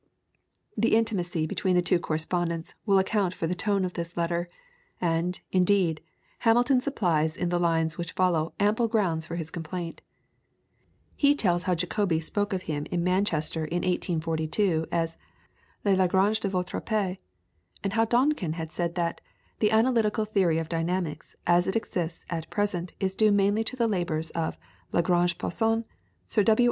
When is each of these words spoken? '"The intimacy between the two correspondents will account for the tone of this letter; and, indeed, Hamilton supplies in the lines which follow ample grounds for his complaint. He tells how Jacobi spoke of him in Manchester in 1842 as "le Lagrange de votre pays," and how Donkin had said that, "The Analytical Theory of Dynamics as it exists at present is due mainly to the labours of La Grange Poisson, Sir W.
'"The 0.75 0.95
intimacy 0.95 1.45
between 1.45 1.75
the 1.75 1.83
two 1.83 1.99
correspondents 1.99 2.73
will 2.87 2.97
account 2.97 3.35
for 3.35 3.45
the 3.45 3.53
tone 3.53 3.85
of 3.85 3.93
this 3.93 4.17
letter; 4.17 4.47
and, 4.99 5.39
indeed, 5.51 6.01
Hamilton 6.39 6.81
supplies 6.81 7.37
in 7.37 7.49
the 7.49 7.59
lines 7.59 7.99
which 7.99 8.13
follow 8.13 8.51
ample 8.59 8.87
grounds 8.87 9.27
for 9.27 9.35
his 9.35 9.51
complaint. 9.51 10.01
He 11.15 11.35
tells 11.35 11.63
how 11.69 11.75
Jacobi 11.75 12.19
spoke 12.19 12.51
of 12.51 12.63
him 12.63 12.87
in 12.89 13.03
Manchester 13.03 13.63
in 13.65 13.83
1842 13.83 14.87
as 14.91 15.17
"le 15.85 15.91
Lagrange 15.91 16.39
de 16.39 16.49
votre 16.49 16.81
pays," 16.81 17.17
and 17.83 17.93
how 17.93 18.03
Donkin 18.05 18.53
had 18.53 18.71
said 18.71 18.95
that, 18.95 19.21
"The 19.59 19.69
Analytical 19.69 20.25
Theory 20.25 20.57
of 20.57 20.67
Dynamics 20.67 21.35
as 21.45 21.67
it 21.67 21.75
exists 21.75 22.25
at 22.27 22.49
present 22.49 22.93
is 22.99 23.13
due 23.15 23.31
mainly 23.31 23.63
to 23.65 23.75
the 23.75 23.87
labours 23.87 24.31
of 24.31 24.57
La 24.91 25.01
Grange 25.03 25.37
Poisson, 25.37 25.85
Sir 26.25 26.41
W. 26.41 26.59